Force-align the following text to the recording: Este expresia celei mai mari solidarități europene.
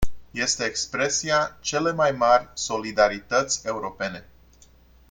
Este 0.33 0.65
expresia 0.65 1.57
celei 1.61 1.93
mai 1.93 2.11
mari 2.11 2.49
solidarități 2.53 3.67
europene. 3.67 4.27